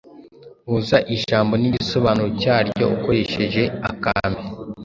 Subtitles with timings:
[0.67, 4.41] Huza ijambo n’igisobanuro cyaryo ukoresheje akambi.